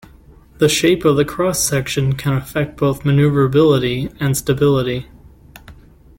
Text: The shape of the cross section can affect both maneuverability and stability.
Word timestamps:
The 0.57 0.67
shape 0.67 1.05
of 1.05 1.15
the 1.15 1.23
cross 1.25 1.59
section 1.59 2.13
can 2.13 2.33
affect 2.33 2.75
both 2.75 3.05
maneuverability 3.05 4.09
and 4.19 4.35
stability. 4.35 5.05